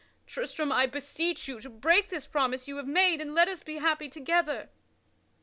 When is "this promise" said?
2.09-2.67